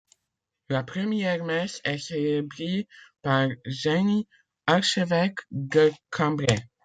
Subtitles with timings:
[0.69, 2.87] La première messe est célébrée
[3.21, 4.27] par Jenny,
[4.65, 6.67] archevêque de Cambrai.